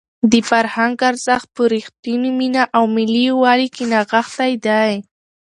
[0.31, 4.93] د فرهنګ ارزښت په رښتونې مینه او په ملي یووالي کې نغښتی دی.